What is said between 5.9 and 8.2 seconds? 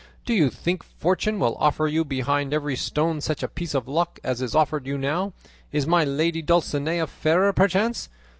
lady Dulcinea fairer, perchance?